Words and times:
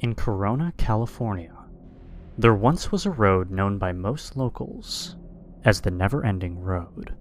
In 0.00 0.14
Corona, 0.14 0.72
California, 0.76 1.56
there 2.36 2.54
once 2.54 2.92
was 2.92 3.04
a 3.04 3.10
road 3.10 3.50
known 3.50 3.78
by 3.78 3.90
most 3.90 4.36
locals 4.36 5.16
as 5.64 5.80
the 5.80 5.90
Never 5.90 6.24
Ending 6.24 6.60
Road. 6.60 7.16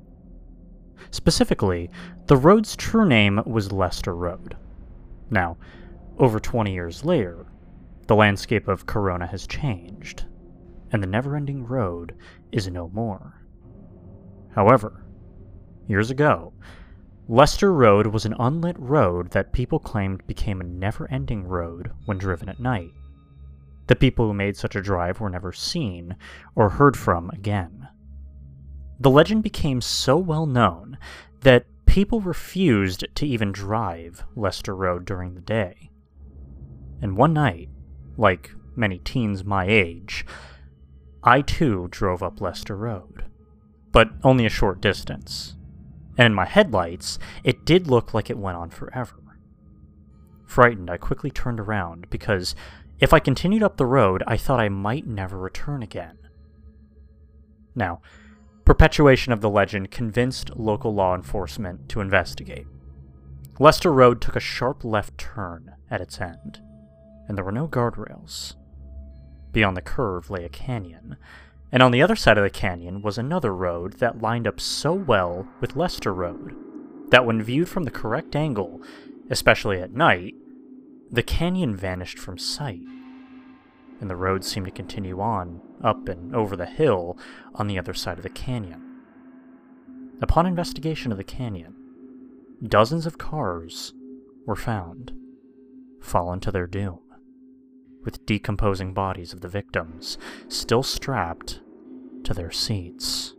Specifically, 1.09 1.89
the 2.27 2.37
road's 2.37 2.75
true 2.75 3.07
name 3.07 3.41
was 3.47 3.71
Lester 3.71 4.15
Road. 4.15 4.57
Now, 5.31 5.57
over 6.19 6.39
20 6.39 6.71
years 6.71 7.03
later, 7.03 7.47
the 8.05 8.15
landscape 8.15 8.67
of 8.67 8.85
Corona 8.85 9.25
has 9.25 9.47
changed, 9.47 10.25
and 10.91 11.01
the 11.01 11.07
Never 11.07 11.35
Ending 11.35 11.65
Road 11.65 12.15
is 12.51 12.67
no 12.67 12.89
more. 12.89 13.41
However, 14.53 15.03
years 15.87 16.11
ago, 16.11 16.53
Lester 17.29 17.73
Road 17.73 18.07
was 18.07 18.25
an 18.25 18.35
unlit 18.39 18.79
road 18.79 19.31
that 19.31 19.51
people 19.51 19.79
claimed 19.79 20.25
became 20.27 20.61
a 20.61 20.63
never 20.63 21.11
ending 21.11 21.43
road 21.43 21.91
when 22.05 22.17
driven 22.17 22.47
at 22.47 22.61
night. 22.61 22.91
The 23.87 23.97
people 23.97 24.27
who 24.27 24.33
made 24.33 24.55
such 24.55 24.77
a 24.77 24.81
drive 24.81 25.19
were 25.19 25.29
never 25.29 25.51
seen 25.51 26.15
or 26.55 26.69
heard 26.69 26.95
from 26.95 27.29
again. 27.31 27.89
The 29.01 29.09
legend 29.09 29.43
became 29.43 29.81
so 29.81 30.17
well 30.17 30.45
known 30.45 30.97
that 31.41 31.65
people 31.85 32.21
refused 32.21 33.05
to 33.13 33.27
even 33.27 33.51
drive 33.51 34.23
Lester 34.37 34.73
Road 34.73 35.03
during 35.03 35.35
the 35.35 35.41
day. 35.41 35.91
And 37.01 37.17
one 37.17 37.33
night, 37.33 37.67
like 38.15 38.51
many 38.73 38.99
teens 38.99 39.43
my 39.43 39.65
age, 39.67 40.25
I 41.23 41.41
too 41.41 41.89
drove 41.91 42.23
up 42.23 42.39
Lester 42.39 42.77
Road. 42.77 43.25
But 43.91 44.11
only 44.23 44.45
a 44.45 44.49
short 44.49 44.79
distance, 44.79 45.56
and 46.17 46.25
in 46.25 46.33
my 46.33 46.45
headlights, 46.45 47.19
it 47.43 47.65
did 47.65 47.87
look 47.87 48.13
like 48.13 48.29
it 48.29 48.37
went 48.37 48.57
on 48.57 48.69
forever. 48.69 49.15
Frightened, 50.45 50.89
I 50.89 50.97
quickly 50.97 51.29
turned 51.29 51.59
around 51.59 52.09
because 52.09 52.55
if 52.99 53.13
I 53.13 53.19
continued 53.19 53.63
up 53.63 53.77
the 53.77 53.85
road, 53.85 54.23
I 54.25 54.37
thought 54.37 54.59
I 54.59 54.69
might 54.69 55.05
never 55.05 55.37
return 55.37 55.83
again. 55.83 56.17
Now, 57.75 58.01
perpetuation 58.65 59.31
of 59.31 59.41
the 59.41 59.49
legend 59.49 59.91
convinced 59.91 60.55
local 60.55 60.93
law 60.93 61.13
enforcement 61.13 61.89
to 61.89 62.01
investigate. 62.01 62.65
Lester 63.59 63.91
Road 63.91 64.21
took 64.21 64.35
a 64.35 64.39
sharp 64.39 64.83
left 64.83 65.17
turn 65.17 65.75
at 65.91 66.01
its 66.01 66.19
end, 66.19 66.59
and 67.27 67.37
there 67.37 67.45
were 67.45 67.51
no 67.51 67.67
guardrails. 67.67 68.55
Beyond 69.51 69.77
the 69.77 69.81
curve 69.81 70.29
lay 70.29 70.43
a 70.43 70.49
canyon, 70.49 71.17
and 71.71 71.83
on 71.83 71.91
the 71.91 72.01
other 72.01 72.15
side 72.15 72.37
of 72.37 72.43
the 72.43 72.49
canyon 72.49 73.01
was 73.01 73.17
another 73.17 73.53
road 73.53 73.93
that 73.93 74.21
lined 74.21 74.47
up 74.47 74.59
so 74.59 74.93
well 74.93 75.47
with 75.59 75.75
Lester 75.75 76.13
Road 76.13 76.55
that 77.09 77.25
when 77.25 77.41
viewed 77.41 77.69
from 77.69 77.83
the 77.83 77.91
correct 77.91 78.35
angle, 78.35 78.81
especially 79.29 79.79
at 79.79 79.93
night, 79.93 80.35
the 81.11 81.23
canyon 81.23 81.75
vanished 81.75 82.19
from 82.19 82.37
sight, 82.37 82.81
and 83.99 84.09
the 84.09 84.15
road 84.15 84.43
seemed 84.43 84.65
to 84.65 84.71
continue 84.71 85.19
on, 85.21 85.61
up 85.83 86.07
and 86.09 86.35
over 86.35 86.55
the 86.55 86.65
hill 86.65 87.17
on 87.55 87.67
the 87.67 87.79
other 87.79 87.93
side 87.93 88.17
of 88.17 88.23
the 88.23 88.29
canyon. 88.29 88.83
Upon 90.21 90.45
investigation 90.45 91.11
of 91.11 91.17
the 91.17 91.23
canyon, 91.23 91.75
dozens 92.65 93.05
of 93.05 93.17
cars 93.17 93.93
were 94.45 94.55
found, 94.55 95.13
fallen 96.01 96.39
to 96.41 96.51
their 96.51 96.67
doom 96.67 96.99
with 98.03 98.25
decomposing 98.25 98.93
bodies 98.93 99.33
of 99.33 99.41
the 99.41 99.47
victims 99.47 100.17
still 100.47 100.83
strapped 100.83 101.61
to 102.23 102.33
their 102.33 102.51
seats. 102.51 103.33